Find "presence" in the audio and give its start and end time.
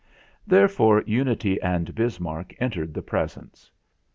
3.03-3.69